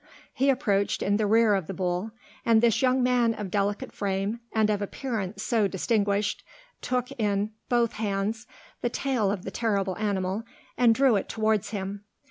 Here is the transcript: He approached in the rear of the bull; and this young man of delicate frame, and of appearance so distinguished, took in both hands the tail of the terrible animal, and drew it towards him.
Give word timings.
He 0.33 0.49
approached 0.49 1.03
in 1.03 1.17
the 1.17 1.27
rear 1.27 1.53
of 1.53 1.67
the 1.67 1.75
bull; 1.75 2.09
and 2.43 2.59
this 2.59 2.81
young 2.81 3.03
man 3.03 3.35
of 3.35 3.51
delicate 3.51 3.91
frame, 3.91 4.39
and 4.51 4.67
of 4.71 4.81
appearance 4.81 5.43
so 5.43 5.67
distinguished, 5.67 6.43
took 6.81 7.11
in 7.19 7.51
both 7.69 7.93
hands 7.93 8.47
the 8.81 8.89
tail 8.89 9.29
of 9.29 9.43
the 9.43 9.51
terrible 9.51 9.95
animal, 9.99 10.41
and 10.75 10.95
drew 10.95 11.17
it 11.17 11.29
towards 11.29 11.69
him. 11.69 12.03